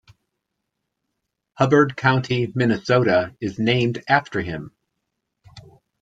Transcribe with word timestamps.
Hubbard 1.59 1.95
County, 1.95 2.51
Minnesota 2.55 3.35
is 3.39 3.59
named 3.59 4.03
after 4.09 4.41
him. 4.41 4.71